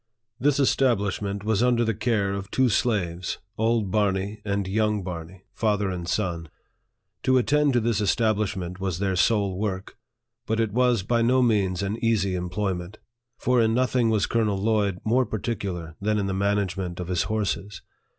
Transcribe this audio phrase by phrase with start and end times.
[0.39, 5.91] This establishment was under the care of two slaves old Barney and young Barney father
[5.91, 6.49] and son.
[7.21, 9.99] To attend to this establishment was their sole work.
[10.47, 12.97] But it was by no means an easy employment;
[13.37, 17.83] for in nothing was Colonel Lloyd more particular than in the management of his horses.